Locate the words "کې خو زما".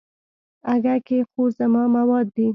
1.07-1.83